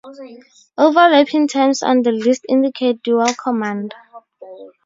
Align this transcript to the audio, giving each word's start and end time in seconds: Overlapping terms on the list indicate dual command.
Overlapping 0.79 1.47
terms 1.47 1.83
on 1.83 2.01
the 2.01 2.11
list 2.11 2.43
indicate 2.49 3.03
dual 3.03 3.31
command. 3.35 3.93